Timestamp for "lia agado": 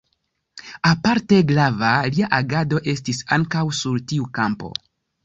2.15-2.81